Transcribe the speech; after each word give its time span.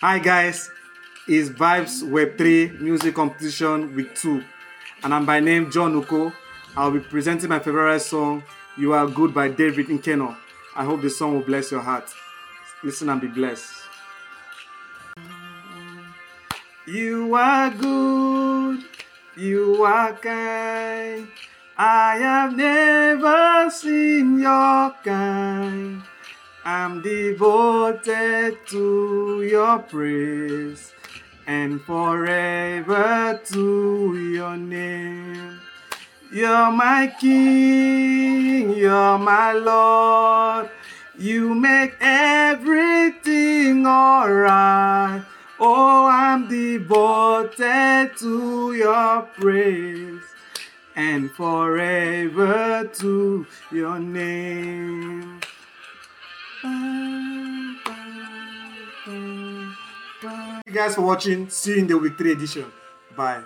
Hi 0.00 0.18
guys, 0.18 0.70
it's 1.28 1.50
Vibes 1.50 2.02
Web3 2.02 2.80
Music 2.80 3.14
Competition 3.14 3.94
Week 3.94 4.14
2 4.14 4.42
and 5.04 5.12
I'm 5.12 5.26
by 5.26 5.40
name 5.40 5.70
John 5.70 5.92
Uko. 5.92 6.32
I'll 6.74 6.90
be 6.90 7.00
presenting 7.00 7.50
my 7.50 7.58
favorite 7.58 8.00
song, 8.00 8.42
You 8.78 8.94
Are 8.94 9.06
Good 9.06 9.34
by 9.34 9.48
David 9.48 9.88
Nkennor. 9.88 10.34
I 10.74 10.84
hope 10.86 11.02
the 11.02 11.10
song 11.10 11.34
will 11.34 11.42
bless 11.42 11.70
your 11.70 11.82
heart. 11.82 12.10
Listen 12.82 13.10
and 13.10 13.20
be 13.20 13.26
blessed. 13.26 13.74
You 16.86 17.34
are 17.34 17.68
good, 17.68 18.82
you 19.36 19.84
are 19.84 20.14
kind. 20.14 21.28
I 21.76 22.16
have 22.16 22.56
never 22.56 23.68
seen 23.68 24.38
your 24.38 24.94
kind. 25.04 26.02
I'm 26.64 27.00
devoted 27.00 28.58
to 28.66 29.42
your 29.42 29.78
praise 29.78 30.92
and 31.46 31.80
forever 31.80 33.40
to 33.46 34.32
your 34.34 34.58
name. 34.58 35.58
You're 36.30 36.70
my 36.70 37.14
King, 37.18 38.74
you're 38.76 39.18
my 39.18 39.52
Lord. 39.52 40.68
You 41.18 41.54
make 41.54 41.96
everything 42.00 43.86
alright. 43.86 45.22
Oh, 45.58 46.06
I'm 46.06 46.46
devoted 46.46 48.12
to 48.18 48.74
your 48.74 49.22
praise 49.22 50.22
and 50.94 51.30
forever 51.30 52.90
to 52.98 53.46
your 53.72 53.98
name. 53.98 55.09
You 59.06 59.72
guys 60.72 60.94
for 60.94 61.02
watching. 61.02 61.48
See 61.48 61.72
you 61.72 61.78
in 61.78 61.86
the 61.86 61.96
week 61.96 62.18
3 62.18 62.32
edition. 62.32 62.66
Bye. 63.16 63.42